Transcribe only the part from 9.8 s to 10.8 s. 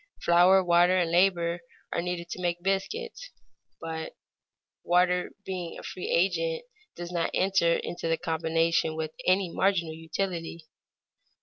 utility.